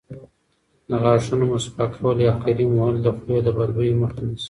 [0.87, 4.39] د غاښونو مسواک کول یا کریم وهل د خولې د بدبویۍ مخه نیسي.